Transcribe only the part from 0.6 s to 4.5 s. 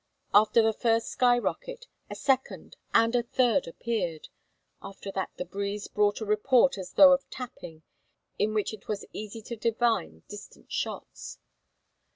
the first sky rocket, a second and third appeared.